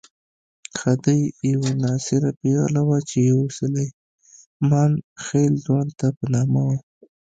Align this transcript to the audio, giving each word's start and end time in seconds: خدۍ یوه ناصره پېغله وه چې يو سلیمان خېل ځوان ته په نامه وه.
خدۍ 0.79 1.21
یوه 1.51 1.71
ناصره 1.83 2.29
پېغله 2.41 2.81
وه 2.87 2.99
چې 3.09 3.17
يو 3.29 3.39
سلیمان 3.57 4.91
خېل 5.25 5.53
ځوان 5.65 5.87
ته 5.99 6.07
په 6.17 6.25
نامه 6.33 6.61
وه. 6.67 6.77